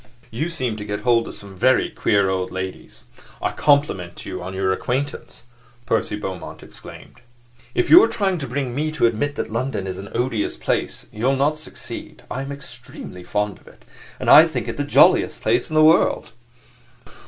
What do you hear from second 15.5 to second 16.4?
in the world."